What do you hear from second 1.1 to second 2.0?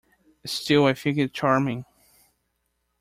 it charming.